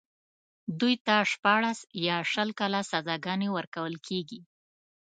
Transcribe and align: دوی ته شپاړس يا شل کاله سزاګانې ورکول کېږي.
دوی 0.79 0.95
ته 1.05 1.15
شپاړس 1.31 1.79
يا 2.07 2.17
شل 2.31 2.49
کاله 2.59 2.81
سزاګانې 2.91 3.49
ورکول 3.57 3.95
کېږي. 4.07 4.39